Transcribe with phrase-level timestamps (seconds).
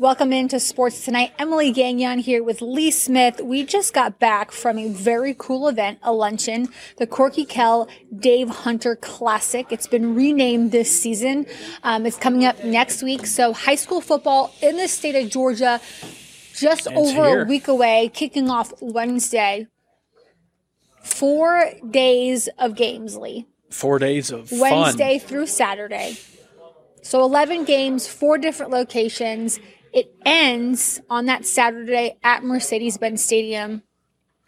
[0.00, 1.34] Welcome into Sports Tonight.
[1.38, 3.38] Emily Gagnon here with Lee Smith.
[3.42, 7.86] We just got back from a very cool event, a luncheon, the Corky Kell
[8.18, 9.66] Dave Hunter Classic.
[9.70, 11.44] It's been renamed this season.
[11.82, 13.26] Um, it's coming up next week.
[13.26, 15.82] So high school football in the state of Georgia,
[16.54, 17.42] just It's over here.
[17.42, 19.66] a week away, kicking off Wednesday.
[21.02, 23.48] Four days of games, Lee.
[23.68, 25.28] Four days of Wednesday fun.
[25.28, 26.16] through Saturday.
[27.02, 29.60] So 11 games, four different locations.
[29.92, 33.82] It ends on that Saturday at Mercedes Benz Stadium.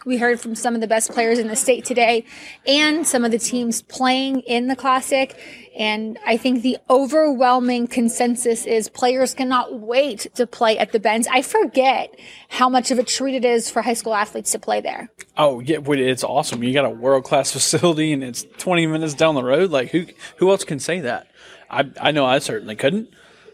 [0.05, 2.25] We heard from some of the best players in the state today
[2.67, 5.39] and some of the teams playing in the Classic.
[5.79, 11.29] And I think the overwhelming consensus is players cannot wait to play at the Benz.
[11.29, 14.81] I forget how much of a treat it is for high school athletes to play
[14.81, 15.09] there.
[15.37, 16.65] Oh yeah, it's awesome.
[16.65, 19.71] You got a world class facility, and it's twenty minutes down the road.
[19.71, 21.29] Like who who else can say that?
[21.71, 23.09] I I know I certainly couldn't.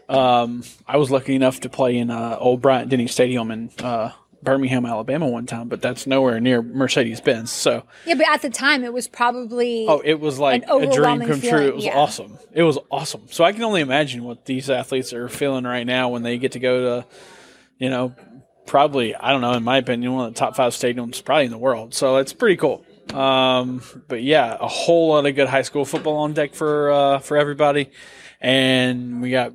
[0.09, 4.11] Um, I was lucky enough to play in uh, old Bryant Denny Stadium in uh,
[4.41, 7.51] Birmingham, Alabama, one time, but that's nowhere near Mercedes Benz.
[7.51, 11.21] So Yeah, but at the time it was probably oh, it was like a dream
[11.21, 11.67] come true.
[11.67, 11.97] It was yeah.
[11.97, 12.39] awesome.
[12.51, 13.27] It was awesome.
[13.29, 16.53] So I can only imagine what these athletes are feeling right now when they get
[16.53, 17.07] to go to,
[17.77, 18.15] you know,
[18.65, 19.53] probably I don't know.
[19.53, 21.93] In my opinion, one of the top five stadiums probably in the world.
[21.93, 22.85] So it's pretty cool.
[23.13, 27.19] Um, but yeah, a whole lot of good high school football on deck for uh,
[27.19, 27.89] for everybody,
[28.39, 29.53] and we got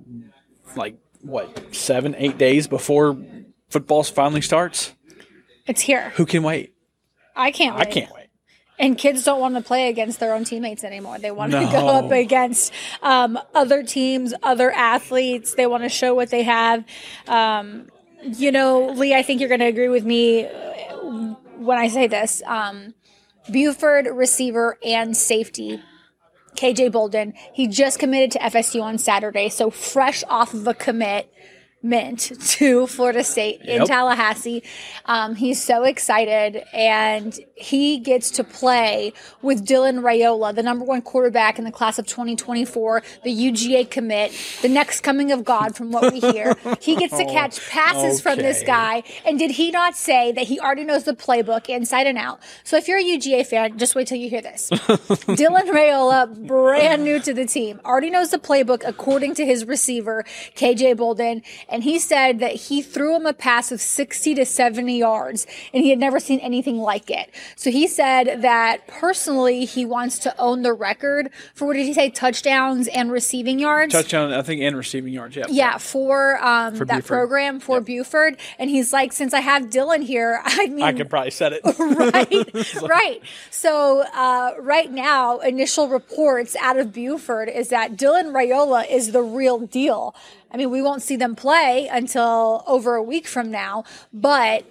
[0.77, 3.17] like what seven, eight days before
[3.69, 4.95] football finally starts.
[5.67, 6.11] it's here.
[6.11, 6.75] Who can wait?
[7.35, 7.89] I can't wait.
[7.89, 8.27] I can't wait.
[8.79, 11.19] And kids don't want to play against their own teammates anymore.
[11.19, 12.73] They want to go up against
[13.03, 15.55] um, other teams, other athletes.
[15.55, 16.85] They want to show what they have.
[17.29, 17.89] Um,
[18.25, 22.09] you know, Lee, I think you're going to agree with me uh, when I say
[22.09, 22.43] this.
[22.47, 22.95] Um,
[23.51, 25.81] Buford receiver and safety.
[26.57, 31.33] KJ Bolden, he just committed to FSU on Saturday, so fresh off of a commit
[31.85, 33.87] mint to Florida State in Yep.
[33.87, 34.63] Tallahassee.
[35.05, 39.13] Um, he's so excited, and he gets to play
[39.43, 44.33] with Dylan Raiola, the number one quarterback in the class of 2024, the UGA commit,
[44.63, 46.55] the next coming of God, from what we hear.
[46.81, 49.03] he gets to catch passes from this guy.
[49.27, 52.41] And did he not say that he already knows the playbook inside and out?
[52.65, 54.71] So if you're a UGA fan, just wait till you hear this.
[54.71, 60.25] Dylan Raiola, brand new to the team, already knows the playbook according to his receiver,
[60.57, 61.43] KJ Bolden.
[61.75, 65.83] And he said that he threw him a pass of 60 to 70 yards and
[65.83, 67.35] he had never seen anything like it.
[67.57, 71.93] So he said that personally, he wants to own the record for what did he
[71.93, 73.93] say, touchdowns and receiving yards?
[73.93, 75.35] Touchdown, I think, and receiving yards.
[75.35, 75.47] Yeah.
[75.49, 77.05] Yeah, for um, that Buford.
[77.05, 81.11] program for Buford, and he's like, since I have Dylan here, I mean, I could
[81.11, 81.63] probably set it.
[81.79, 83.21] right, right.
[83.51, 89.23] So uh, right now, initial reports out of Buford is that Dylan Raiola is the
[89.23, 90.15] real deal.
[90.55, 93.83] I mean, we won't see them play until over a week from now,
[94.13, 94.65] but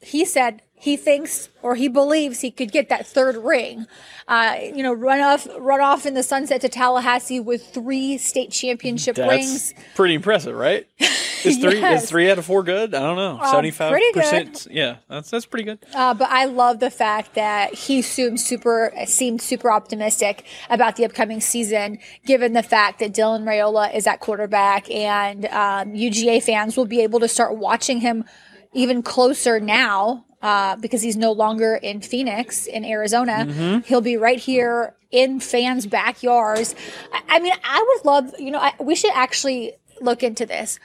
[0.00, 3.86] he said he thinks or he believes he could get that third ring.
[4.26, 8.50] Uh, you know, run off, run off in the sunset to Tallahassee with three state
[8.50, 9.74] championship That's rings.
[9.94, 10.84] pretty impressive, right?
[11.44, 12.02] Is three Yes.
[12.04, 12.94] is three out of four good?
[12.96, 13.40] I don't know.
[13.44, 14.66] Seventy five percent.
[14.70, 15.78] Yeah, that's that's pretty good.
[15.92, 21.04] Uh, but I love the fact that he seemed super seemed super optimistic about the
[21.04, 26.76] upcoming season, given the fact that Dylan Raiola is at quarterback, and um, UGA fans
[26.76, 28.24] will be able to start watching him
[28.72, 33.82] even closer now uh, because he's no longer in Phoenix in Arizona.
[33.86, 36.74] He'll be right here in fans' backyards.
[37.12, 40.78] I, I mean, I would love you know I, we should actually look into this.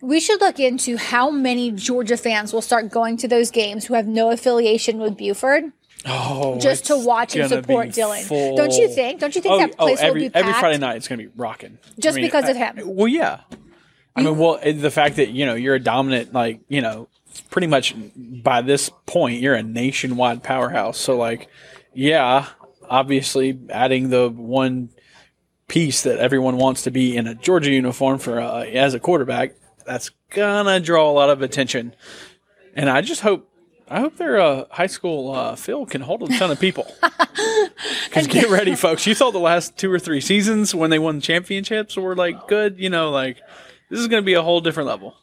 [0.00, 3.94] We should look into how many Georgia fans will start going to those games who
[3.94, 5.72] have no affiliation with Buford
[6.06, 8.22] Oh, just to watch and support Dylan.
[8.24, 8.56] full.
[8.56, 9.20] Don't you think?
[9.20, 10.46] Don't you think Oh, that place oh, every will be packed?
[10.46, 10.60] every?
[10.60, 11.78] Friday night it's gonna be rocking.
[11.98, 12.80] Just because of him.
[12.84, 13.40] Well, yeah.
[14.16, 17.08] I mean, well, the fact that you know you're a dominant, like you know,
[17.40, 20.98] pretty much by this point you're a nationwide powerhouse.
[20.98, 21.48] So, like,
[21.92, 22.48] yeah,
[22.88, 24.90] obviously adding the one
[25.68, 29.54] piece that everyone wants to be in a Georgia uniform for uh, as a quarterback,
[29.86, 31.94] that's gonna draw a lot of attention.
[32.74, 33.50] And I just hope.
[33.86, 36.90] I hope their uh, high school uh, field can hold a ton of people.
[38.04, 39.06] Because get ready, folks.
[39.06, 42.78] You thought the last two or three seasons when they won championships were like good.
[42.78, 43.38] You know, like
[43.90, 45.16] this is going to be a whole different level.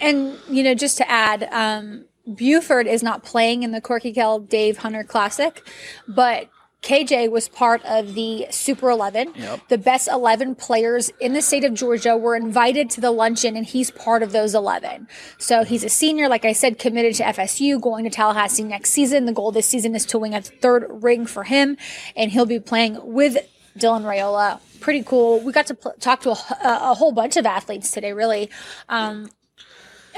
[0.00, 4.38] And, you know, just to add, um, Buford is not playing in the Corky Kell
[4.38, 5.66] Dave Hunter Classic,
[6.06, 6.48] but
[6.82, 9.32] KJ was part of the Super 11.
[9.34, 9.68] Yep.
[9.68, 13.66] The best 11 players in the state of Georgia were invited to the luncheon, and
[13.66, 15.08] he's part of those 11.
[15.38, 19.24] So he's a senior, like I said, committed to FSU, going to Tallahassee next season.
[19.24, 21.76] The goal this season is to win a third ring for him,
[22.14, 23.36] and he'll be playing with
[23.76, 24.60] Dylan Raiola.
[24.80, 25.40] Pretty cool.
[25.40, 28.50] We got to pl- talk to a, a whole bunch of athletes today, really.
[28.88, 29.30] Um,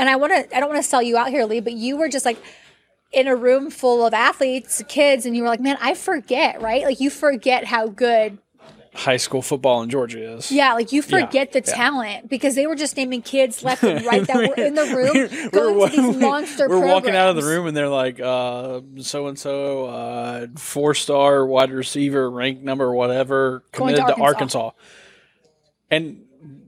[0.00, 1.98] and I want to I don't want to sell you out here, Lee, but you
[1.98, 2.38] were just like
[3.12, 6.84] in a room full of athletes, kids, and you were like, man, I forget, right?
[6.84, 8.38] Like you forget how good
[8.92, 10.50] High school football in Georgia is.
[10.50, 11.74] yeah, like you forget the yeah.
[11.74, 15.50] talent because they were just naming kids left and right that were in the room
[15.50, 19.28] going to these monster we're walking out of the room and they're like, uh, so
[19.28, 24.24] and uh, so, four star wide receiver, rank number whatever, to committed to Arkansas.
[24.24, 24.70] Arkansas.
[25.90, 26.24] And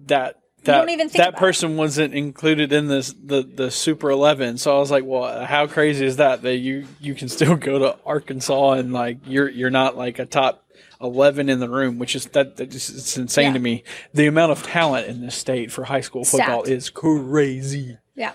[0.06, 4.59] that that don't even think that person wasn't included in this the the Super Eleven.
[4.59, 7.79] So I was like, well, how crazy is that that you you can still go
[7.79, 10.59] to Arkansas and like you're you're not like a top.
[11.00, 13.53] 11 in the room, which is that, that just, it's insane Yeah.
[13.55, 13.82] to me.
[14.14, 16.69] The amount of talent in this state for high school football Stacked.
[16.69, 17.99] is crazy.
[18.14, 18.31] Yeah.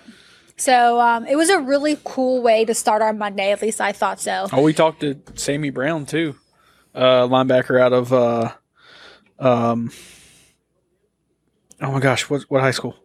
[0.58, 3.52] So um, it was a really cool way to start our Monday.
[3.52, 4.48] At least I thought so.
[4.52, 6.34] Oh, we talked to Sammy Brown too,
[6.94, 8.52] uh, linebacker out of, uh,
[9.38, 9.90] um,
[11.80, 12.96] oh my gosh, what what high school?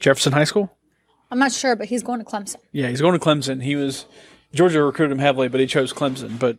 [0.00, 0.70] Jefferson High School.
[1.30, 2.56] I'm not sure, but he's going to Clemson.
[2.72, 3.62] Yeah, he's going to Clemson.
[3.62, 4.04] He was
[4.52, 6.38] Georgia recruited him heavily, but he chose Clemson.
[6.38, 6.58] But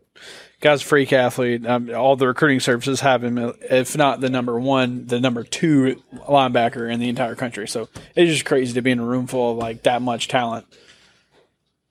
[0.62, 1.66] guy's a freak athlete.
[1.68, 3.38] Um, all the recruiting services have him,
[3.70, 7.68] if not the number one, the number two linebacker in the entire country.
[7.68, 10.66] So it's just crazy to be in a room full of like that much talent.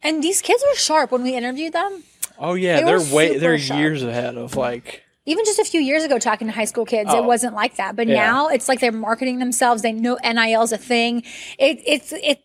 [0.02, 2.02] And these kids were sharp when we interviewed them.
[2.38, 3.78] Oh yeah, They are way they're sharp.
[3.78, 7.10] years ahead of like Even just a few years ago, talking to high school kids,
[7.12, 7.18] Oh.
[7.22, 7.94] it wasn't like that.
[7.94, 8.26] But Yeah.
[8.26, 9.82] now it's like they're marketing themselves.
[9.82, 11.22] They know NIL's a thing.
[11.58, 12.40] It, it's it.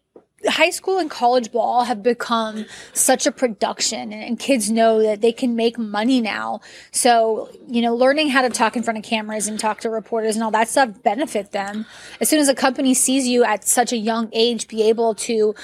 [0.47, 5.31] High school and college ball have become such a production, and, kids know that they
[5.31, 6.61] can make money now.
[6.91, 10.35] So you know, learning how to talk in front of cameras and talk to reporters
[10.35, 11.87] and all that stuff benefit them.
[12.21, 15.55] As soon as a company sees you at such a young age, be able to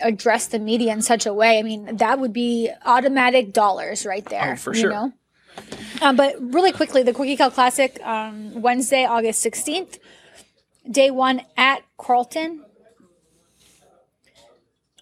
[0.00, 1.58] address the media in such a way.
[1.58, 4.52] I mean, that would be automatic dollars right oh, there.
[4.52, 4.90] Oh, for you sure.
[4.90, 5.12] know?
[6.02, 9.98] Um, but really quickly, the Corky Kell Classic, um, Wednesday, August 16th.
[10.90, 12.62] Day one at Carlton.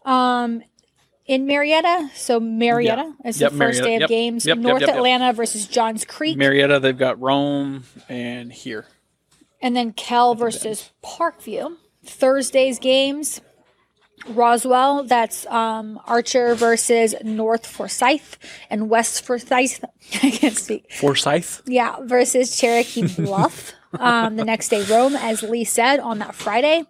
[0.05, 0.63] Um,
[1.27, 2.11] in Marietta.
[2.15, 3.85] So Marietta is Yep, the first Marietta.
[3.89, 4.09] day of Yep.
[4.09, 4.47] games.
[4.47, 4.83] Yep, North.
[4.83, 6.37] Atlanta versus Johns Creek.
[6.37, 6.81] Marietta.
[6.81, 8.87] They've got Rome and here.
[9.63, 11.77] and then Cal versus Parkview.
[12.05, 13.41] Thursday's games.
[14.29, 18.39] Roswell, that's um, Archer versus North Forsyth
[18.71, 19.85] and West Forsyth.
[20.23, 20.91] I can't speak.
[20.93, 21.63] Forsyth.
[21.67, 23.73] Yeah, versus Cherokee Bluff.
[23.99, 26.85] um, the next day, Rome, as Lee said, on that Friday.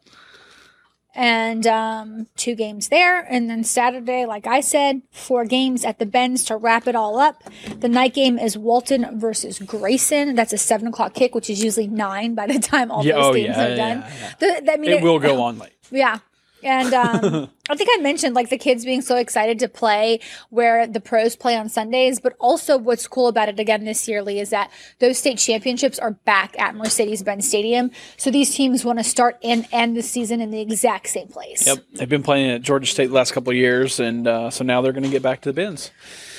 [1.16, 3.20] And um, two games there.
[3.20, 7.20] And then Saturday, like I said, four games at the Benz to wrap it all
[7.20, 7.40] up.
[7.78, 10.34] The night game is Walton versus Grayson.
[10.34, 13.25] That's a seven o'clock kick, which is usually nine by the time all Yeah, those
[13.26, 13.98] oh, games yeah, are yeah, done.
[14.40, 14.60] yeah.
[14.62, 15.70] The- I mean, It will go on late.
[15.92, 16.19] yeah.
[16.64, 20.20] And um, I think I mentioned like the kids being so excited to play
[20.50, 22.20] where the pros play on Sundays.
[22.20, 25.99] But also, what's cool about it again this year, Lee, is that those state championships
[25.99, 27.90] are back at Mercedes Benz Stadium.
[28.16, 31.66] So these teams want to start and end the season in the exact same place.
[31.66, 34.64] Yep, they've been playing at Georgia State the last couple of years, and uh, so
[34.64, 35.90] now they're going to get back to the Benz.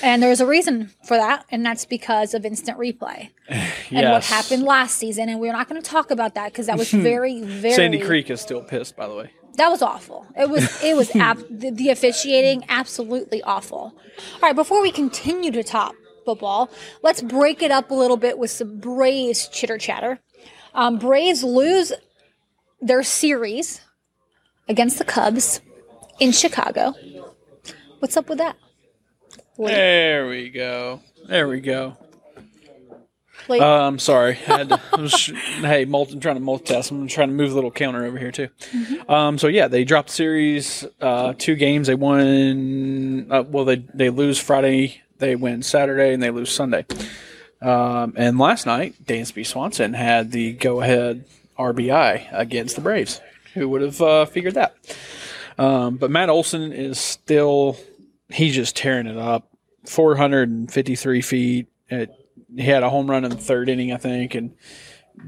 [0.01, 4.63] And there's a reason for that, and that's because of instant replay and what happened
[4.63, 5.29] last season.
[5.29, 8.29] And we're not going to talk about that because that was very, very Sandy Creek
[8.29, 9.31] is still pissed, by the way.
[9.57, 10.25] That was awful.
[10.37, 13.93] It was it was ab- the, the officiating absolutely awful.
[14.35, 16.69] All right, before we continue to top football,
[17.03, 20.19] let's break it up a little bit with some Braves chitter chatter.
[20.73, 21.93] Um, Braves lose
[22.81, 23.81] their series
[24.67, 25.61] against the Cubs
[26.19, 26.93] in Chicago.
[27.99, 28.57] What's up with that?
[29.57, 31.01] There we go.
[31.27, 31.97] There we go.
[33.47, 34.33] Like, Uh, I'm sorry.
[34.47, 35.25] I had to, I was,
[35.61, 36.91] hey, multi, I'm trying to multitask.
[36.91, 38.49] I'm trying to move the little counter over here too.
[39.07, 41.87] Um, so yeah, they dropped series, uh, two games.
[41.87, 43.27] They won.
[43.31, 45.01] Uh, well, they they lose Friday.
[45.19, 46.85] They win Saturday, and they lose Sunday.
[47.61, 51.23] Um, and last night, Dansby Swanson had the go-ahead
[51.57, 53.21] RBI against the Braves.
[53.53, 54.75] Who would have uh, figured that?
[55.57, 57.77] Um, but Matt Olson is still.
[58.29, 59.47] He's just tearing it up.
[59.85, 61.67] 453 feet.
[61.89, 62.09] It,
[62.55, 64.53] he had a home run in the third inning, I think, and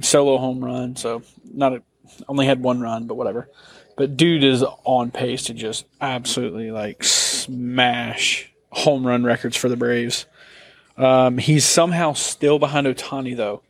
[0.01, 0.95] solo home run.
[0.95, 1.81] So not a,
[2.27, 3.49] only had one run, but whatever.
[3.95, 9.75] But dude is on pace to just absolutely like smash home run records for the
[9.77, 10.25] Braves.
[10.97, 13.61] Um, he's somehow still behind Ohtani though.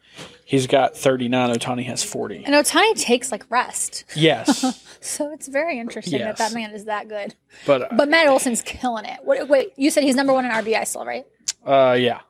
[0.46, 1.56] He's got 39.
[1.56, 2.44] Ohtani has 40.
[2.46, 6.38] and Ohtani takes like rest, Yes, so it's very interesting that Yes.
[6.38, 7.36] that man is that good.
[7.66, 9.20] but uh, But Matt Olson's killing it.
[9.26, 11.26] What, wait, you said he's number one in RBI still, right?
[11.66, 12.22] uh, yeah,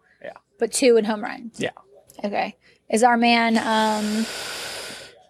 [0.59, 1.59] But two in home runs.
[1.59, 1.71] yeah.
[2.23, 2.55] Okay.
[2.89, 4.25] Is our man um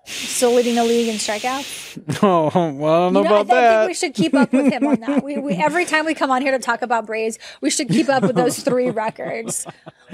[0.06, 1.86] still leading the league in strikeouts?
[2.24, 4.54] Oh, well, I don't know know, I, about th- I think we should keep up
[4.54, 5.24] with him on that.
[5.28, 8.08] We, we every time we come on here to talk about Braves, we should keep
[8.08, 9.66] up with those three records.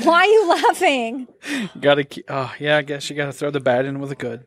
[0.03, 1.27] Why are you laughing?
[1.79, 2.03] Got to.
[2.05, 2.25] keep.
[2.29, 2.77] Oh, yeah.
[2.77, 4.45] I guess you got to throw the bad in with the good.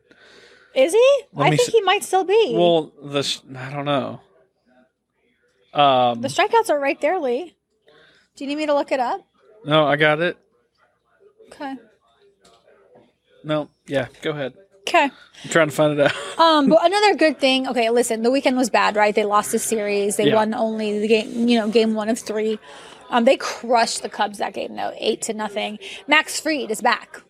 [0.75, 1.21] Is he?
[1.37, 2.53] I think see- he might still be.
[2.57, 4.19] Well, the sh- I don't know.
[5.73, 7.55] Um, The strikeouts are right there, Lee.
[8.35, 9.21] Do you need me to look it up?
[9.65, 10.37] no, I got it.
[11.51, 11.75] Okay.
[13.43, 14.53] No, yeah, go ahead.
[14.87, 15.03] Okay.
[15.43, 16.13] I'm trying to find it out.
[16.37, 17.67] Um, but another good thing.
[17.67, 19.13] Okay, listen, the weekend was bad, right?
[19.15, 20.17] They lost the series.
[20.17, 20.35] They Yeah.
[20.35, 22.59] won only the game, you know, game one of three.
[23.09, 25.79] Um, they crushed the Cubs that game, though, eight to nothing.
[26.07, 27.23] Max Fried is back.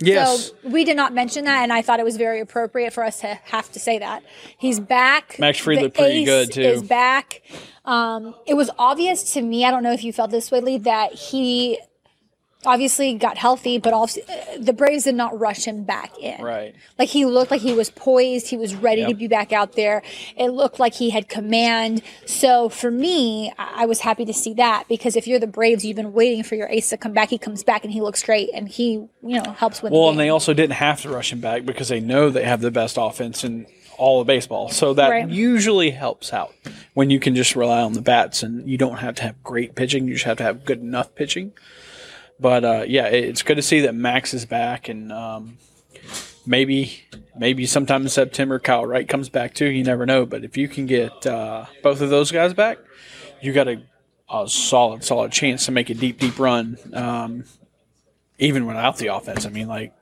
[0.00, 3.04] yes, So we did not mention that, and I thought it was very appropriate for
[3.04, 4.22] us to have to say that
[4.56, 5.36] he's back.
[5.38, 6.62] Max Fried looked pretty good, too.
[6.62, 7.42] Is back.
[7.84, 9.66] Um, it was obvious to me.
[9.66, 11.78] I don't know if you felt this way, Lee, that he
[12.66, 14.20] obviously got healthy, but also
[14.58, 16.42] the Braves did not rush him back in.
[16.42, 16.74] right.
[16.98, 20.02] Like he looked like he was poised, he was ready to be back out there.
[20.36, 22.02] It looked like he had command.
[22.26, 25.84] So for me, I I was happy to see that because if you're the Braves,
[25.84, 27.28] you've been waiting for your ace to come back.
[27.28, 29.92] He comes back and he looks great, and he you know helps win.
[29.92, 32.44] Well, the and they also didn't have to rush him back because they know they
[32.44, 33.66] have the best offense in
[33.98, 34.70] all of baseball.
[34.70, 35.28] So that Right.
[35.28, 36.54] usually helps out
[36.94, 39.74] when you can just rely on the bats and you don't have to have great
[39.74, 40.08] pitching.
[40.08, 41.52] You just have to have good enough pitching.
[42.40, 45.58] But uh, yeah, it's good to see that Max is back and um,
[46.46, 47.04] maybe
[47.36, 49.66] maybe sometime in September Kyle Wright comes back too.
[49.66, 50.26] You never know.
[50.26, 52.78] But if you can get uh, both of those guys back,
[53.40, 53.82] you got a,
[54.30, 56.76] a solid solid chance to make a deep deep run.
[56.92, 57.44] Um,
[58.38, 59.94] even without the offense, I mean, like,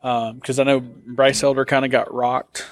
[0.00, 2.66] because I know Bryce Elder kind of got rocked,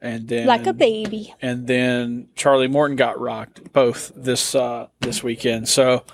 [0.00, 1.34] and then like a baby.
[1.42, 5.68] and then Charlie Morton got rocked both this uh, this weekend.
[5.68, 6.04] So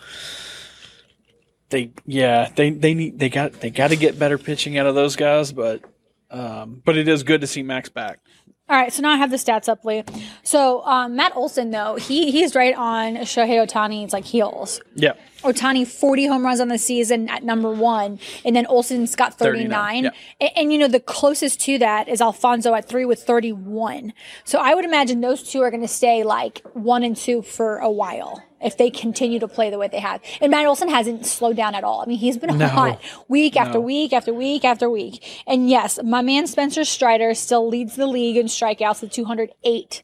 [1.75, 4.95] they yeah they they need they got they got to get better pitching out of
[4.95, 5.83] those guys, but
[6.31, 8.21] um, but it is good to see Max back.
[8.67, 10.05] All right, so now I have the stats up, Lee.
[10.43, 14.81] So um, Matt Olson, though, he he's right on Shohei Ohtani's like heels.
[14.95, 19.35] Yeah, Ohtani 40 home runs on the season at number one, and then Olson's got
[19.35, 19.69] 39.
[19.69, 20.11] 39, yeah.
[20.41, 24.15] and, and, you know, the closest to that is Alonso at three with 31.
[24.45, 27.79] So I would imagine those two are going to stay like one and two for
[27.79, 30.21] a while if they continue to play the way they have.
[30.41, 32.01] And Matt Olson hasn't slowed down at all.
[32.01, 32.67] I mean, he's been No.
[32.67, 33.81] hot week after No.
[33.83, 35.43] week after week after week.
[35.47, 40.03] And yes, my man Spencer Strider still leads the league in strikeouts with 208.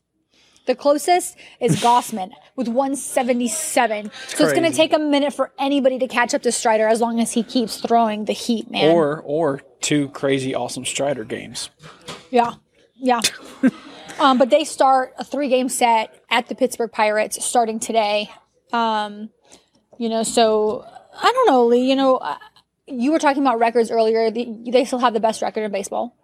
[0.67, 4.11] The closest is Gausman with 177.
[4.29, 7.01] So it's going to take a minute for anybody to catch up to Strider as
[7.01, 8.95] long as he keeps throwing the heat, man.
[8.95, 11.71] or or two crazy awesome Strider games.
[12.31, 12.53] yeah,
[12.97, 13.21] yeah.
[14.21, 18.31] um, but they start a three-game set at the Pittsburgh Pirates starting today.
[18.73, 19.31] Um,
[19.99, 20.85] you know, so
[21.15, 21.89] I don't know, Lee.
[21.89, 22.37] You know,
[22.87, 24.31] you were talking about records earlier.
[24.31, 26.17] The, they still have the best record in baseball.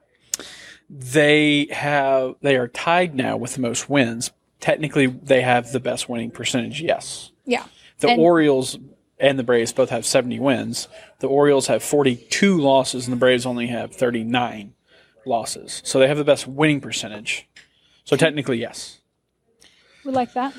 [0.88, 4.30] They have they are tied now with the most wins.
[4.60, 6.80] Technically, they have the best winning percentage.
[6.80, 7.30] Yes.
[7.44, 7.64] Yeah.
[7.98, 8.78] The And- Orioles
[9.18, 10.88] and the Braves both have 70 wins.
[11.20, 14.74] The Orioles have 42 losses, and the Braves only have 39
[15.24, 15.80] losses.
[15.84, 17.48] So they have the best winning percentage.
[18.04, 19.00] So technically, yes.
[20.04, 20.54] We like that.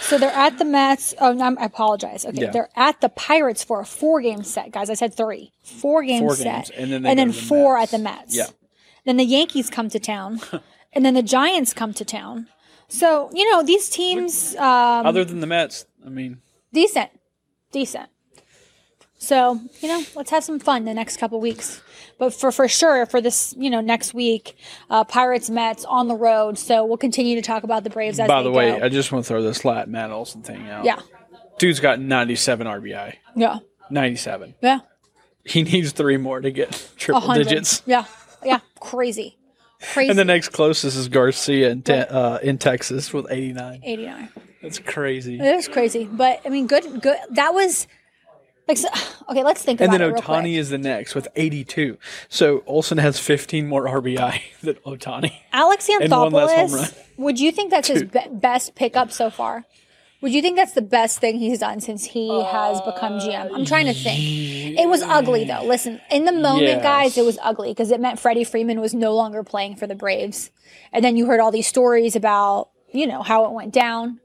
[0.00, 1.14] So they're at the Mets.
[1.20, 2.24] Oh, no, I apologize.
[2.24, 2.50] Okay, Yeah.
[2.50, 4.90] they're at the Pirates for a four-game set, guys.
[4.90, 7.92] I said three, four-game Four set, games, and then they go to the four Mets.
[7.92, 8.36] at the Mets.
[8.36, 8.46] Yeah.
[9.04, 10.40] Then the Yankees come to town,
[10.92, 12.48] and then the Giants come to town.
[12.88, 16.40] So you know these teams um, Other than the Mets, I mean,
[16.72, 17.10] decent,
[17.70, 18.08] decent.
[19.22, 21.82] So you know, let's have some fun the next couple weeks.
[22.18, 24.56] But for for sure, for this you know next week,
[24.88, 26.58] uh, Pirates Mets on the road.
[26.58, 28.84] So we'll continue to talk about the Braves as by the way, go.
[28.84, 30.84] I just want to throw this lat Matt Olson thing out.
[30.86, 31.00] yeah,
[31.58, 33.14] Dude's got 97 RBI.
[33.36, 33.58] yeah,
[33.90, 34.54] 97.
[34.62, 34.80] yeah.
[35.44, 37.44] He needs three more to get triple 100.
[37.44, 37.82] digits.
[37.86, 38.04] Yeah,
[38.44, 39.36] yeah, crazy,
[39.92, 40.08] crazy.
[40.10, 43.80] And the next closest is Garcia in, te- uh, in Texas with 89.
[43.82, 44.28] 89.
[44.62, 45.36] That's crazy.
[45.38, 47.16] It is crazy, but I mean, good, good.
[47.30, 47.86] That was
[48.68, 48.88] like, so,
[49.28, 49.42] okay.
[49.44, 50.38] Let's think And about then it real quick.
[50.38, 51.98] Ohtani is the next with 82.
[52.28, 55.32] So Olson has 15 more RBI than Ohtani.
[55.52, 56.84] Alex and one less home run.
[56.88, 57.04] Anthopoulos.
[57.18, 59.64] Would you think that's his be- best pickup so far?
[60.22, 63.50] Would you think that's the best thing he's done since he has become GM?
[63.54, 64.78] I'm trying to think.
[64.78, 65.64] It was ugly though.
[65.64, 66.82] Listen, in the moment, Yes.
[66.82, 69.94] guys, it was ugly because it meant Freddie Freeman was no longer playing for the
[69.94, 70.50] Braves,
[70.92, 74.20] and then you heard all these stories about you know how it went down.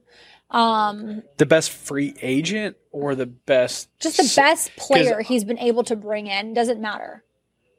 [0.55, 5.95] The best free agent or the best Just the best player he's been able to
[5.95, 7.23] bring in doesn't matter.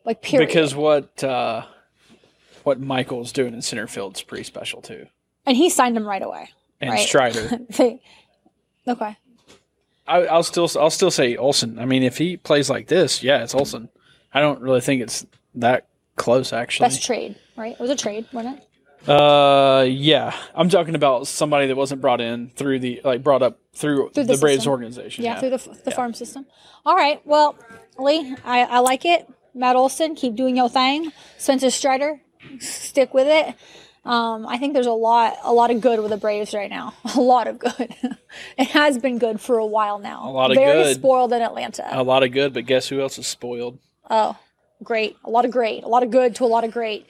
[0.04, 0.47] Like period.
[0.47, 1.64] because what uh,
[2.64, 5.06] what Michael's doing in center field is pretty special too.
[5.47, 6.50] and he signed him right away.
[6.80, 7.06] And Right.
[7.09, 7.61] Strider.
[7.76, 8.00] They-
[8.87, 9.16] okay.
[10.06, 11.78] I, I'll still I'll still say Olson.
[11.78, 13.88] I mean, if he plays like this, yeah, it's Olson.
[14.33, 16.87] I don't really think it's that close actually.
[16.88, 17.73] Best trade, right?
[17.73, 18.65] It was a trade, wasn't it?
[19.08, 23.58] Uh, yeah, I'm talking about somebody that wasn't brought in through the like brought up
[23.72, 25.25] through, Through the, the Braves organization.
[25.25, 26.46] Yeah, through the, the farm system.
[26.84, 27.20] All right.
[27.26, 27.56] Well,
[27.98, 29.28] Lee, I, I like it.
[29.54, 31.12] Matt Olson, keep doing your thing.
[31.38, 32.20] Spencer Strider,
[32.58, 33.54] stick with it.
[34.04, 36.94] Um, I think there's a lot, a lot of good with the Braves right now.
[37.16, 37.92] A lot of good.
[38.56, 40.28] it has been good for a while now.
[40.28, 40.96] A lot of Very good.
[40.96, 41.88] spoiled in Atlanta.
[41.90, 43.80] A lot of good, but guess who else is spoiled?
[44.08, 44.36] oh,
[44.83, 45.16] great.
[45.25, 45.83] A lot of great.
[45.85, 47.06] A lot of good to a lot of great.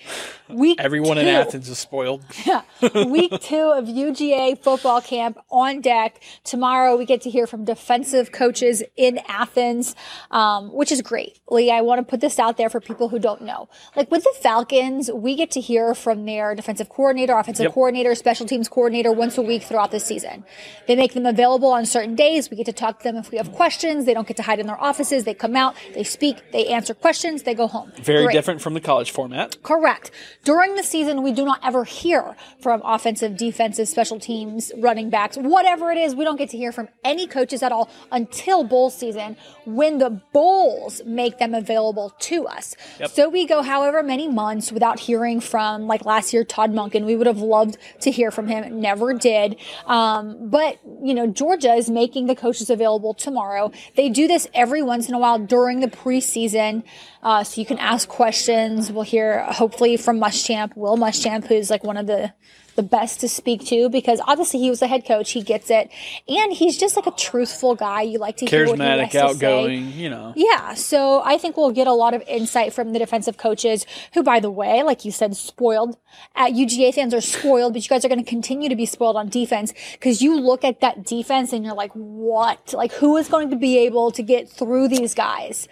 [0.49, 1.27] Week Everyone in.
[1.27, 2.23] Athens is spoiled.
[2.47, 2.63] yeah,
[3.07, 6.23] Week two of UGA football camp on deck.
[6.45, 9.97] Tomorrow we get to hear from defensive coaches in Athens,
[10.31, 11.41] um, which is great.
[11.51, 13.69] Lee, I want to put this out there for people who don't know.
[13.97, 17.73] Like with the Falcons, we get to hear from their defensive coordinator, offensive Yep.
[17.73, 20.45] coordinator, special teams coordinator once a week throughout the season.
[20.87, 22.51] They make them available on certain days.
[22.51, 24.05] We get to talk to them if we have questions.
[24.05, 25.25] They don't get to hide in their offices.
[25.25, 27.93] They come out, they speak, they answer questions, they go home.
[27.97, 28.35] Very Great.
[28.35, 29.63] different from the college format.
[29.63, 30.11] Correct.
[30.45, 35.37] During the season, we do not ever hear from offensive, defensive, special teams, running backs,
[35.37, 36.15] whatever it is.
[36.15, 40.11] We don't get to hear from any coaches at all until bowl season when the
[40.33, 42.77] bowls make them available to us.
[43.01, 43.11] Yep.
[43.11, 47.05] So we go however many months without hearing from, like last year, Todd Monken.
[47.07, 48.81] We would have loved to hear from him.
[48.81, 49.57] Never did.
[49.87, 53.73] Um, but, you know, Georgia is making the coaches available tomorrow.
[53.97, 56.85] They do this every once in a while during the preseason.
[57.23, 58.91] Uh, so you can ask questions.
[58.91, 62.33] We'll hear hopefully from Muschamp, Will Muschamp, who's like one of the
[62.77, 65.33] the best to speak to because obviously he was the head coach.
[65.33, 65.91] He gets it,
[66.29, 68.03] and he's just like a truthful guy.
[68.03, 69.21] You like to hear what he has Charismatic, to say.
[69.21, 70.33] outgoing, you know.
[70.37, 74.23] Yeah, so I think we'll get a lot of insight from the defensive coaches, who,
[74.23, 75.97] by the way, like you said, spoiled.
[76.35, 79.17] At UGA fans are spoiled, but you guys are going to continue to be spoiled
[79.17, 82.73] on defense because you look at that defense and you're like, what?
[82.73, 85.67] Like, who is going to be able to get through these guys?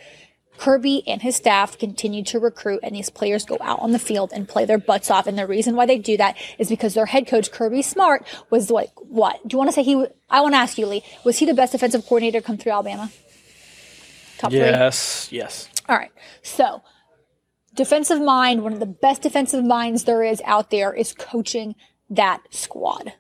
[0.59, 4.33] Kirby and his staff continue to recruit, and these players go out on the field
[4.33, 5.27] and play their butts off.
[5.27, 8.71] And the reason why they do that is because their head coach Kirby Smart was
[8.71, 9.47] like, what?
[9.47, 10.07] Do you want to say he?
[10.31, 11.03] I want to ask you, Lee.
[11.25, 13.11] Was he the best defensive coordinator come through Alabama?
[14.39, 14.61] Top three.
[14.61, 15.69] Yes, yes.
[15.89, 16.13] All right.
[16.43, 16.83] So,
[17.75, 21.75] defensive mind, one of the best defensive minds there is out there is coaching
[22.11, 23.15] that squad.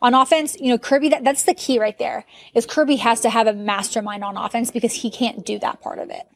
[0.00, 2.24] On offense, you know, Kirby, that, that's the key right there,
[2.54, 5.98] is Kirby has to have a mastermind on offense because he can't do that part
[5.98, 6.28] of it.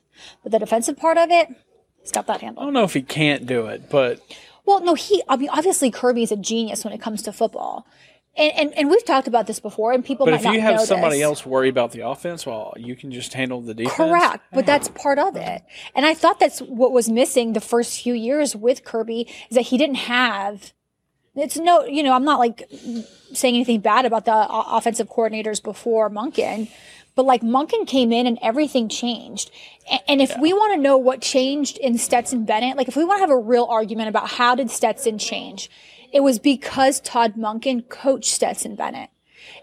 [0.42, 1.48] But the defensive part of it,
[2.00, 2.62] he's got that handle.
[2.62, 4.20] I don't know if he can't do it, but
[4.64, 7.87] Well, no, he, I mean, obviously Kirby's a genius when it comes to football.
[8.35, 10.80] And, and, and we've talked about this before, and people but might if you have
[10.80, 11.24] somebody this.
[11.24, 13.94] else worry about the offense, well, you can just handle the defense.
[13.94, 15.62] Correct, but that's part of it.
[15.94, 19.62] And I thought that's what was missing the first few years with Kirby is that
[19.62, 20.72] he didn't have.
[21.35, 22.70] It's no, you know, I'm not like
[23.35, 26.70] saying anything bad about the offensive coordinators before Monken,
[27.14, 29.51] but like Monken came in and everything changed.
[30.09, 33.18] And if we want to know what changed in Stetson Bennett, like if we want
[33.18, 35.70] to have a real argument about how did Stetson change,
[36.12, 39.11] it was because Todd Monken coached Stetson Bennett.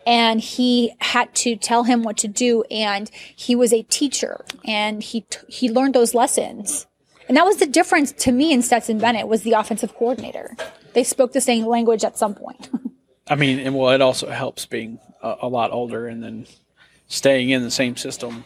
[0.05, 5.01] And he had to tell him what to do and he was a teacher and
[5.01, 6.85] he t- he learned those lessons.
[7.27, 10.55] And that was the difference to me in Stetson Bennett was the offensive coordinator.
[10.93, 12.69] They spoke the same language at some point.
[13.29, 16.47] I mean, and well, it also helps being a, a lot older and then
[17.09, 18.45] staying in the same system.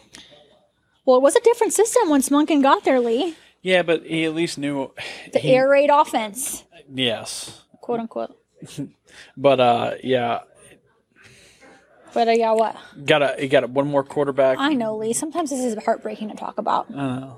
[1.05, 3.35] well it was a different system once Monken got there Lee.
[3.61, 4.91] Yeah, but he at least knew.
[5.31, 6.63] the he- air raid offense.
[6.93, 8.35] Yes, quote unquote.
[9.37, 10.39] But uh, yeah,
[12.13, 12.75] but I got what?
[13.05, 14.57] Got a he got a, one more quarterback.
[14.59, 15.13] I know Lee.
[15.13, 16.93] Sometimes this is heartbreaking to talk about.
[16.93, 17.29] Uh,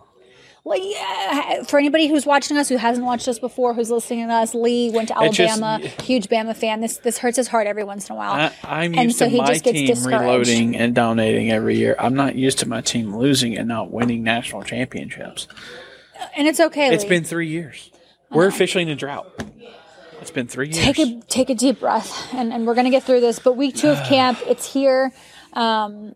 [0.67, 4.33] Well, yeah, for anybody who's watching us who hasn't watched us before, who's listening to
[4.33, 6.81] us, Lee went to It just- Alabama, huge Bama fan.
[6.81, 8.31] This this hurts his heart every once in a while.
[8.31, 10.21] I, I'm And used so to he my just gets team discouraged.
[10.21, 11.95] reloading and dominating every year.
[11.99, 15.47] I'm not used to my team losing and not winning national championships.
[16.35, 16.91] and it's okay.
[16.91, 17.09] It's Lee.
[17.09, 17.91] been three years.
[18.31, 19.27] We're officially in a drought.
[20.19, 20.79] It's been three years.
[20.83, 23.37] take a take a deep breath, and, and we're gonna get through this.
[23.37, 25.13] But week two of camp, it's here.
[25.53, 26.15] Um,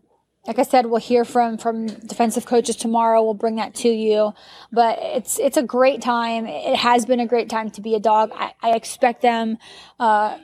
[0.50, 3.22] like I said, we'll hear from from defensive coaches tomorrow.
[3.22, 4.34] We'll bring that to you.
[4.72, 6.44] But it's it's a great time.
[6.44, 8.32] It has been a great time to be a dog.
[8.34, 9.58] I, I expect them.
[10.00, 10.38] Uh,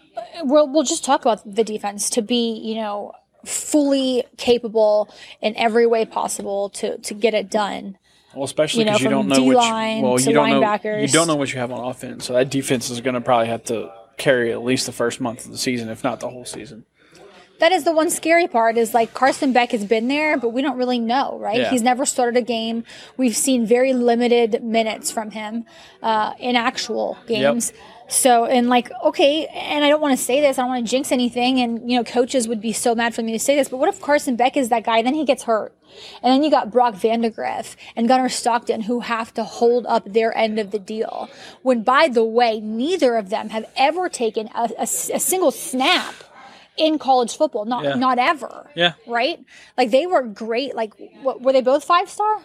[0.45, 3.15] we'll we'll just talk about the defense to be you know
[3.45, 7.99] fully capable in every way possible to to get it done.
[8.33, 9.59] Well, especially you know, because you, don't know which.
[9.59, 10.99] D-line Well, you don't know.
[11.01, 12.27] You don't know what you have on offense.
[12.27, 15.47] So that defense is going to probably have to carry at least the first month
[15.47, 16.87] of the season, if not the whole season.
[17.59, 20.63] That is the one scary part is like Carson Beck has been there, but we
[20.63, 21.59] don't really know, right?
[21.59, 21.71] Yeah.
[21.71, 22.85] He's never started a game.
[23.17, 25.65] We've seen very limited minutes from him
[26.03, 27.73] uh, in actual games.
[28.09, 30.91] So, and like, okay, and I don't want to say this, I don't want to
[30.91, 33.69] jinx anything, and you know, coaches would be so mad for me to say this,
[33.69, 35.75] but what if Carson Beck is that guy, then he gets hurt?
[36.23, 40.37] And then you got Brock Vandegrift and Gunnar Stockton who have to hold up their
[40.37, 41.29] end of the deal.
[41.63, 46.15] When, by the way, neither of them have ever taken a single snap
[46.77, 47.65] in college football.
[47.65, 47.95] Not Yeah.
[47.95, 48.71] not ever.
[48.75, 48.93] Yeah.
[49.07, 49.39] Right?
[49.77, 50.75] Like they were great.
[50.75, 52.39] Like what, were they both five star?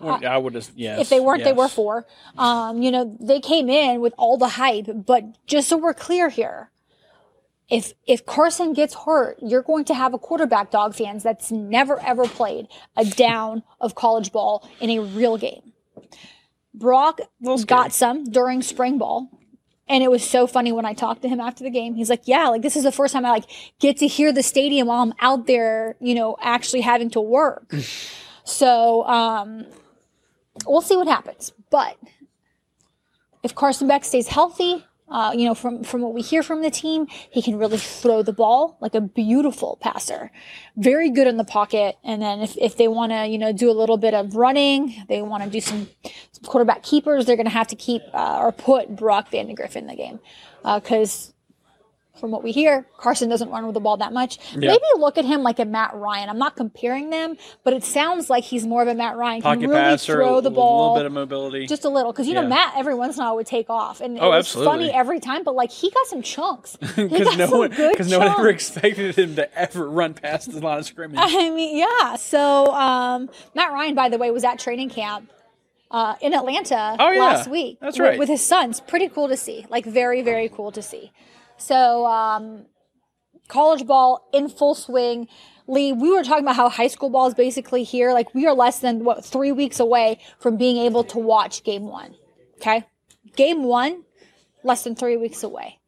[0.00, 0.70] I would have.
[0.74, 1.00] Yes.
[1.00, 2.06] if they weren't, they were four.
[2.38, 6.30] Um, you know, they came in with all the hype, but just so we're clear
[6.30, 6.70] here,
[7.68, 12.00] if if Carson gets hurt, you're going to have a quarterback, dog fans, that's never
[12.00, 15.72] ever played a down of college ball in a real game.
[16.74, 17.20] Brock
[17.66, 19.28] got some during spring ball.
[19.92, 21.94] And it was so funny when I talked to him after the game.
[21.94, 23.44] He's like, "Yeah, like this is the first time I like
[23.78, 27.74] get to hear the stadium while I'm out there, you know, actually having to work."
[28.44, 29.66] so, um,
[30.66, 31.52] we'll see what happens.
[31.68, 31.98] But
[33.42, 36.70] if Carson Beck stays healthy, uh, you know, from from what we hear from the
[36.70, 40.30] team, he can really throw the ball like a beautiful passer.
[40.76, 41.98] Very good in the pocket.
[42.02, 45.04] And then if, if they want to, you know, do a little bit of running,
[45.08, 48.38] they want to do some, some quarterback keepers, they're going to have to keep uh,
[48.40, 50.18] or put Brock Vandegrift in the game
[50.64, 51.31] because.
[52.20, 54.38] From what we hear, Carson doesn't run with the ball that much.
[54.54, 56.28] Maybe look at him like a Matt Ryan.
[56.28, 59.40] I'm not comparing them, but it sounds like he's more of a Matt Ryan.
[59.42, 61.66] Pocket really passer, throw the ball, a little bit of mobility.
[61.66, 64.00] just a little because you know Matt every once in a while would take off
[64.02, 64.72] and it Oh, was absolutely.
[64.88, 68.28] funny every time but like he got some chunks because no one because no one
[68.28, 71.18] ever expected him to ever run past the line of scrimmage.
[71.22, 75.30] I mean yeah so um, Matt Ryan by the way was at training camp
[75.90, 77.20] uh, in Atlanta Oh, yeah.
[77.20, 78.18] last week That's with, right.
[78.18, 81.10] with his sons pretty cool to see like very very cool to see
[81.62, 82.66] so um,
[83.48, 85.28] college ball in full swing.
[85.68, 88.12] Lee, we were talking about how high school ball is basically here.
[88.12, 91.84] Like we are less than what three weeks away from being able to watch game
[91.84, 92.14] one.
[92.56, 92.84] Okay,
[93.36, 94.02] game one,
[94.64, 95.78] less than three weeks away.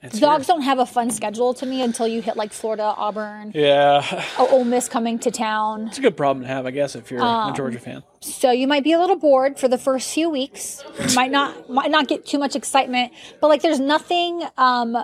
[0.00, 3.50] It's Dogs don't have a fun schedule to me until you hit like Florida, Auburn.
[3.52, 4.04] Yeah,
[4.38, 5.88] oh, Ole Miss coming to town.
[5.88, 8.04] it's a good problem to have, I guess, if you're Um, a Georgia fan.
[8.20, 10.84] So you might be a little bored for the first few weeks.
[11.16, 14.96] Might not might not get too much excitement, but like there's nothing um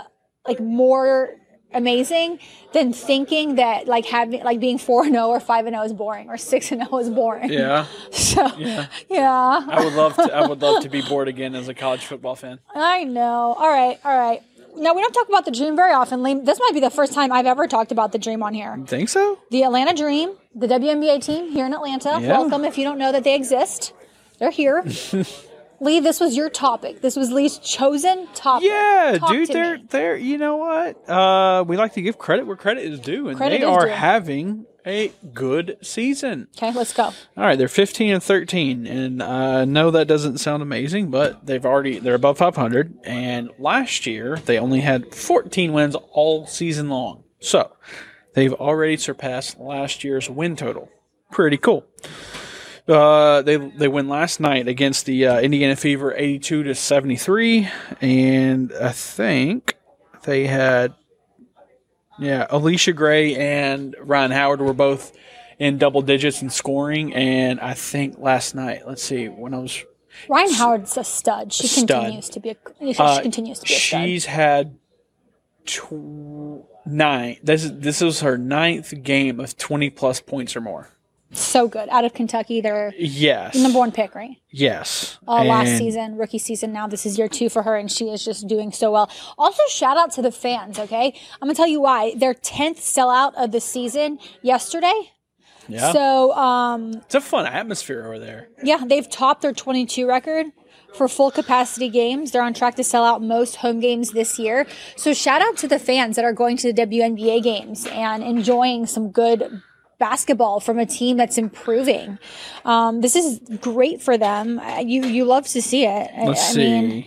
[0.47, 1.37] like more
[1.73, 2.39] amazing
[2.73, 5.93] than thinking that like having like being 4 and 0 or 5 and 0 is
[5.93, 7.53] boring or 6 and 0 is boring.
[7.53, 8.87] Yeah, So yeah.
[9.11, 9.67] yeah.
[9.69, 10.23] I would love to.
[10.35, 12.61] I would love to be bored again as a college football fan.
[12.75, 13.55] I know.
[13.59, 14.43] All right, all right.
[14.77, 16.23] Now we don't talk about the dream very often.
[16.45, 18.77] This might be the first time I've ever talked about the dream on here.
[18.87, 19.39] Think so?
[19.53, 22.19] The Atlanta Dream, the WNBA team here in Atlanta.
[22.21, 22.39] Yeah.
[22.39, 23.93] Welcome if you don't know that they exist.
[24.39, 24.85] They're here.
[25.81, 27.01] Lee, this was your topic.
[27.01, 28.69] This was Lee's chosen topic.
[28.69, 29.85] Yeah, Talk dude, to they're me.
[29.91, 31.09] they're you know what?
[31.09, 33.87] Uh we like to give credit where credit is due and Credit they is are
[33.87, 33.93] due.
[33.93, 36.47] having a good season.
[36.59, 37.05] Okay, let's go.
[37.05, 41.65] All right, they're 15 and 13 and I know that doesn't sound amazing, but they've
[41.65, 47.25] already they're above 500 and last year they only had 14 wins all season long.
[47.41, 47.73] So,
[48.35, 50.89] they've already surpassed last year's win total.
[51.31, 51.85] Pretty cool.
[52.87, 57.69] Uh, they they win last night against the uh, Indiana Fever, eighty-two to seventy-three,
[58.03, 59.75] and I think
[60.25, 60.95] they had,
[62.19, 65.17] yeah, Allisha Gray and Rhyne Howard were both
[65.59, 69.83] in double digits in scoring, and I think last night, let's see, when I was
[70.29, 71.55] Rhyne Howard's a stud.
[71.55, 71.89] She Stud.
[71.89, 72.57] continues to be a
[72.93, 74.03] she uh, continues to be a stud.
[74.05, 74.77] she's had
[75.65, 77.39] tw- nine.
[77.43, 80.91] This is this is her ninth game of twenty plus points or more.
[81.35, 81.89] So good.
[81.91, 84.37] Out of Kentucky, they're Yes, number one pick, right?
[84.51, 85.19] yes.
[85.27, 86.73] Uh, last season, rookie season.
[86.73, 89.11] Now this is year two for her, and she is just doing so well.
[89.37, 90.79] Also, shout out to the fans.
[90.79, 92.15] Okay, I'm gonna tell you why.
[92.17, 95.11] Their tenth sellout of the season yesterday.
[95.67, 95.93] Yeah.
[95.93, 98.49] So, um, It's a fun atmosphere over there.
[98.63, 100.47] yeah, they've topped their 22 record
[100.95, 102.31] for full capacity games.
[102.33, 104.67] They're on track to sell out most home games this year.
[104.97, 108.85] So, shout out to the fans that are going to the WNBA games and enjoying
[108.87, 109.63] some good
[110.09, 112.19] basketball from a team that's improving.
[112.67, 114.61] Um, this is great for them.
[114.85, 116.11] You you love to see it.
[116.19, 116.59] Let's I see.
[116.81, 117.07] mean,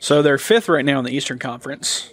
[0.00, 2.10] so they're fifth right now in the Eastern Conference.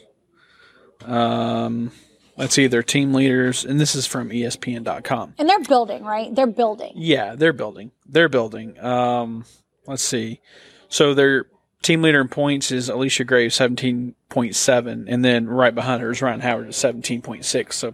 [1.03, 1.91] Um,
[2.37, 2.67] let's see.
[2.67, 5.33] They're team leaders, and this is from ESPN.com.
[5.39, 6.33] and they're building, right?
[6.33, 6.93] They're building.
[6.95, 7.91] Yeah, they're building.
[8.07, 8.79] They're building.
[8.79, 9.45] Um,
[9.87, 10.41] let's see.
[10.89, 11.45] So their
[11.85, 16.11] team leader in points is Allisha Graves, seventeen point seven, and then right behind her
[16.11, 17.93] is Rhyne Howard at seventeen point six, so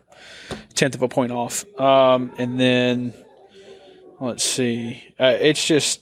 [0.74, 1.66] tenth of a point off.
[1.80, 3.14] Um, and then
[4.20, 5.04] let's see.
[5.20, 6.02] Uh, it's just.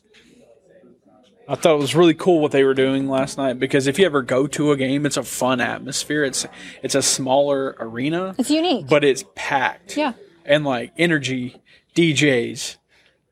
[1.48, 4.06] I thought it was really cool what they were doing last night because if you
[4.06, 6.24] ever go to a game, it's a fun atmosphere.
[6.24, 6.46] It's
[6.84, 8.88] it's a smaller arena, It's unique.
[8.88, 10.14] but it's packed Yeah.
[10.46, 11.56] and like energy,
[11.96, 12.78] DJs,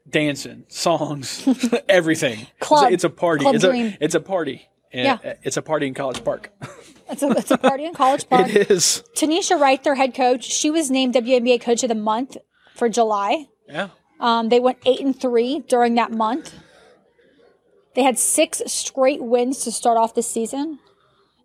[0.10, 1.48] dancing, songs,
[1.89, 2.48] everything.
[2.60, 2.91] Club.
[2.91, 3.46] It's a, it's a party.
[3.48, 4.67] It's a it's a party.
[4.93, 5.34] And Yeah.
[5.43, 6.52] It's a party in College Park.
[7.10, 8.50] It's a, it's a party in College Park.
[8.54, 9.02] it is.
[9.15, 12.36] Tanisha Wright, their head coach, she was named WNBA Coach of the Month
[12.76, 13.46] for July.
[13.65, 13.91] Yeah.
[14.20, 16.54] Um, they went eight and three during that month.
[17.96, 20.80] They had six straight wins to start off the season.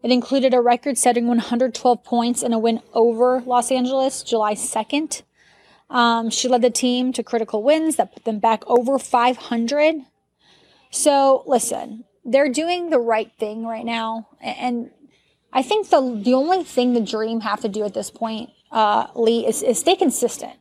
[0.03, 5.23] It included a record setting 112 points and a win over Los Angeles July 2nd.
[5.93, 9.97] Um, she led the team to critical wins that put them back over 500.
[10.91, 14.91] So listen, they're doing the right thing right now, and
[15.53, 19.09] I think the the only thing the Dream have to do at this point, uh,
[19.15, 20.55] Lee, is, is stay consistent.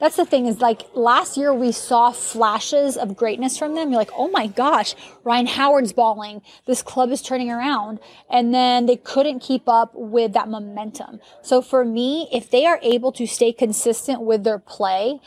[0.00, 3.90] That's the thing is like last year we saw flashes of greatness from them.
[3.90, 6.40] You're like, oh my gosh, Rhyne Howard's balling.
[6.66, 7.98] This club is turning around.
[8.30, 11.18] And then they couldn't keep up with that momentum.
[11.42, 15.18] So for me, if they are able to stay consistent with their play,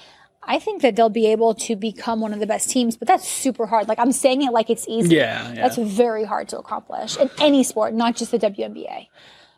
[0.43, 3.27] I think that they'll be able to become one of the best teams, but that's
[3.27, 3.87] super hard.
[3.89, 5.15] Like I'm saying it like it's easy.
[5.15, 5.61] Yeah, yeah.
[5.67, 9.07] That's very hard to accomplish in any sport, not just the WNBA.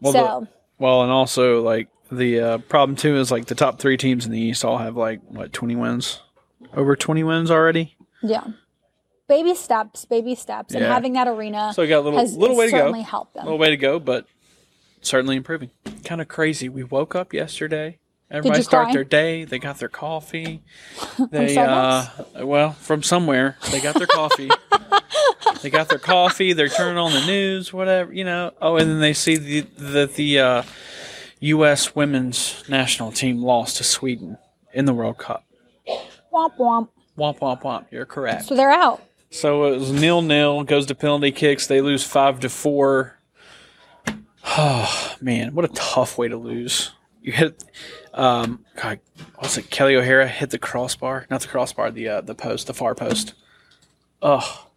[0.01, 0.47] Well, so the-
[0.79, 4.31] well, and also like the uh, problem too is like the top three teams in
[4.31, 6.21] the East all have like what twenty wins,
[6.73, 7.95] over twenty wins already.
[8.21, 8.43] yeah.
[9.29, 10.93] Baby steps, baby steps, and Yeah.
[10.93, 13.33] having that arena So we got a little has, little way to go, certainly helped
[13.35, 13.45] them.
[13.45, 14.25] little way to go, but
[15.01, 15.71] certainly improving.
[16.03, 16.67] Kind of crazy.
[16.67, 17.99] We woke up yesterday.
[18.29, 18.93] Everybody you start cry?
[18.93, 19.45] their day.
[19.45, 20.61] They got their coffee.
[21.31, 22.05] They uh,
[22.41, 24.49] well from somewhere they got their coffee.
[25.61, 26.51] they got their coffee.
[26.53, 28.51] They're turning on the news, whatever you know.
[28.61, 30.63] Oh, and then they see the the the uh,
[31.43, 31.93] U.S.
[31.93, 34.37] women's national team lost to Sweden
[34.73, 35.45] in the World Cup.
[36.33, 36.87] Womp womp.
[37.17, 37.85] Womp womp womp.
[37.91, 38.45] You're correct.
[38.45, 39.03] So they're out.
[39.29, 40.63] So it was nil nil.
[40.63, 41.67] Goes to penalty kicks.
[41.67, 43.19] They lose five to four.
[44.45, 46.91] Oh man, what a tough way to lose.
[47.21, 47.63] You hit,
[48.13, 48.99] um, God,
[49.37, 49.69] what's it?
[49.69, 53.33] Kelly O'Hara hit the crossbar, not the crossbar, the uh, the post, the far post.
[54.21, 54.67] Oh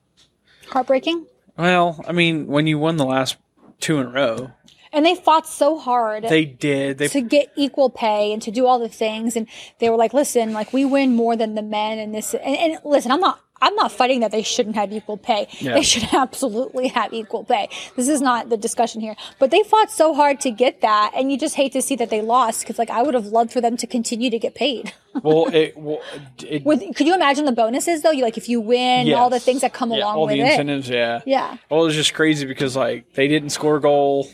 [0.68, 1.26] Heartbreaking.
[1.56, 3.36] well, I mean, when you won the last
[3.78, 4.50] two in a row,
[4.92, 6.98] And they fought so hard they did.
[6.98, 9.36] They to get equal pay and to do all the things.
[9.36, 9.46] And
[9.78, 12.34] they were like, listen, like we win more than the men and this.
[12.34, 13.40] And, and listen, I'm not.
[13.58, 15.48] I'm not fighting that they shouldn't have equal pay.
[15.60, 15.72] Yeah.
[15.72, 17.70] They should absolutely have equal pay.
[17.96, 19.16] This is not the discussion here.
[19.38, 22.10] But they fought so hard to get that, and you just hate to see that
[22.10, 24.92] they lost because, like, I would have loved for them to continue to get paid.
[25.22, 26.02] well, it, well,
[26.42, 28.10] it With could you imagine the bonuses though?
[28.10, 30.40] You like if you win, all the things that come Yeah, along all with the
[30.42, 30.50] it.
[30.50, 30.90] incentives.
[30.90, 31.56] Yeah, Yeah.
[31.70, 34.28] Well, it was just crazy because like they didn't score a goal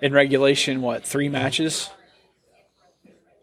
[0.00, 0.82] in regulation.
[0.82, 1.90] What three matches?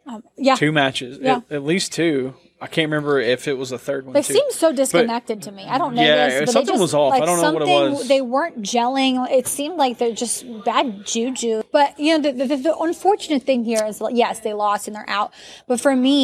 [0.05, 0.55] Um, yeah.
[0.55, 1.37] Two matches, Yeah.
[1.37, 2.35] at, at least two.
[2.59, 4.13] I can't remember if it was a third one.
[4.13, 4.33] They too.
[4.33, 5.65] seem so disconnected to me.
[5.65, 7.11] I don't know Yeah, this, but something they just, was off.
[7.11, 8.07] Like I don't know what it something, was.
[8.07, 9.29] They weren't gelling.
[9.29, 11.63] It seemed like they're just bad juju.
[11.73, 15.09] But you know, the, the, the unfortunate thing here is, yes, they lost and they're
[15.09, 15.33] out.
[15.67, 16.21] But for me,